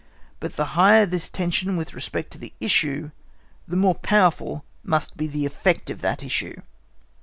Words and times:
But 0.39 0.55
the 0.55 0.65
higher 0.73 1.05
this 1.05 1.29
tension 1.29 1.77
with 1.77 1.93
respect 1.93 2.31
to 2.31 2.39
the 2.39 2.53
issue, 2.59 3.11
the 3.67 3.75
more 3.75 3.93
powerful 3.93 4.65
must 4.81 5.15
be 5.15 5.27
the 5.27 5.45
effect 5.45 5.91
of 5.91 6.01
that 6.01 6.23
issue. 6.23 6.63